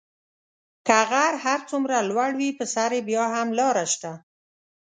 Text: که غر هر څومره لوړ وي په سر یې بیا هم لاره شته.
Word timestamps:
که 0.87 0.97
غر 1.09 1.33
هر 1.45 1.59
څومره 1.69 1.97
لوړ 2.09 2.31
وي 2.39 2.49
په 2.57 2.65
سر 2.73 2.89
یې 2.97 3.01
بیا 3.09 3.23
هم 3.35 3.47
لاره 3.59 3.85
شته. 3.93 4.11